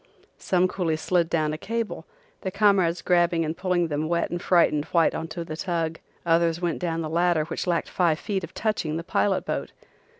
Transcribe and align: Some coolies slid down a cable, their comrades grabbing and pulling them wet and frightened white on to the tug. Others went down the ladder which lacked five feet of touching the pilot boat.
Some 0.39 0.67
coolies 0.67 0.99
slid 0.99 1.29
down 1.29 1.53
a 1.53 1.59
cable, 1.59 2.07
their 2.41 2.51
comrades 2.51 3.03
grabbing 3.03 3.45
and 3.45 3.55
pulling 3.55 3.87
them 3.87 4.09
wet 4.09 4.31
and 4.31 4.41
frightened 4.41 4.85
white 4.85 5.13
on 5.13 5.27
to 5.27 5.45
the 5.45 5.55
tug. 5.55 5.99
Others 6.25 6.59
went 6.59 6.79
down 6.79 7.01
the 7.01 7.07
ladder 7.09 7.43
which 7.45 7.67
lacked 7.67 7.87
five 7.89 8.17
feet 8.17 8.43
of 8.43 8.55
touching 8.55 8.97
the 8.97 9.03
pilot 9.03 9.45
boat. 9.45 9.73